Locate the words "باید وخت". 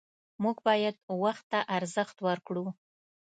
0.67-1.43